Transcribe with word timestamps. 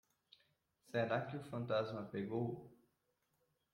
Será 0.91 1.19
que 1.27 1.37
o 1.37 1.43
fantasma 1.51 2.09
pegou? 2.13 2.47